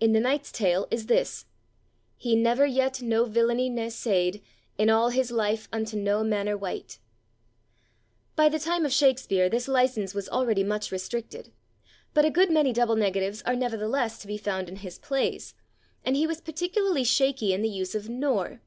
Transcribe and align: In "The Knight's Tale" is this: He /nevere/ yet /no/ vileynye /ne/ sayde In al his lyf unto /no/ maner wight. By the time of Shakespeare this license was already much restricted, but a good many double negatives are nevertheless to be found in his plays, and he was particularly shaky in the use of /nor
In 0.00 0.12
"The 0.12 0.20
Knight's 0.20 0.52
Tale" 0.52 0.86
is 0.90 1.06
this: 1.06 1.46
He 2.18 2.36
/nevere/ 2.36 2.70
yet 2.70 2.96
/no/ 3.02 3.26
vileynye 3.26 3.72
/ne/ 3.72 3.90
sayde 3.90 4.42
In 4.76 4.90
al 4.90 5.08
his 5.08 5.30
lyf 5.32 5.66
unto 5.72 5.96
/no/ 5.96 6.26
maner 6.28 6.58
wight. 6.58 6.98
By 8.36 8.50
the 8.50 8.58
time 8.58 8.84
of 8.84 8.92
Shakespeare 8.92 9.48
this 9.48 9.68
license 9.68 10.12
was 10.12 10.28
already 10.28 10.62
much 10.62 10.92
restricted, 10.92 11.52
but 12.12 12.26
a 12.26 12.30
good 12.30 12.50
many 12.50 12.74
double 12.74 12.96
negatives 12.96 13.40
are 13.46 13.56
nevertheless 13.56 14.18
to 14.18 14.26
be 14.26 14.36
found 14.36 14.68
in 14.68 14.76
his 14.84 14.98
plays, 14.98 15.54
and 16.04 16.16
he 16.16 16.26
was 16.26 16.42
particularly 16.42 17.02
shaky 17.02 17.54
in 17.54 17.62
the 17.62 17.68
use 17.70 17.94
of 17.94 18.08
/nor 18.08 18.60